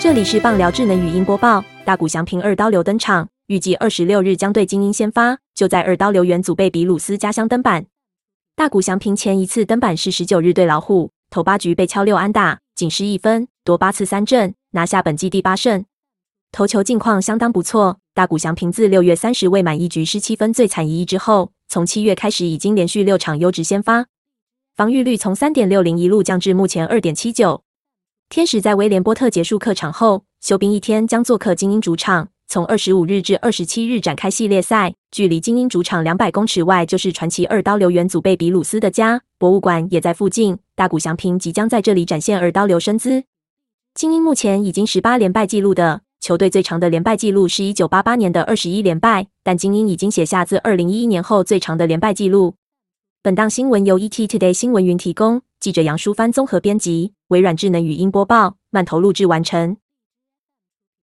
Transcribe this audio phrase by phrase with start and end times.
[0.00, 7.86] 这里是棒聊智能语音播报，大谷翔平二刀流登场，预计二十六日将对精英先发，就在二刀流元祖贝比鲁斯家乡登板。
[8.54, 15.84] 大谷翔平前一次登板是十九日对老虎，头八局被敲六安打，仅失一分，夺八次三振，拿下本季第八胜。
[16.52, 17.98] 投球近况相当不错。
[18.14, 24.06] 大谷翔平自六月三十未满一局失七分最惨一役之后，从七月开始已经连续六场优质先发，
[24.76, 27.64] 防御率从三点六零一路降至目前二点七九。
[28.30, 34.94] 天使在威廉波特结束客场后休兵一天，将做客精英主场，从二十五日至二十七日展开系列赛。
[35.10, 40.58] 距离精英主场两百公尺外就是传奇二刀流元祖贝比鲁斯的家，博物馆也在附近。
[40.74, 43.24] 大谷翔平即将在这里展现二刀流身姿。
[43.94, 46.02] 精英目前已经十八连败纪录的。
[46.20, 52.56] 球队最长的连败记录是一九八八年的二十一连败，但精英已经写下自二零一一年后最长的连败记录。
[53.22, 59.76] 本档新闻由 ET Today 新闻云提供，记者杨淑帆综合编辑，微软智能语音播报，慢投录制完成。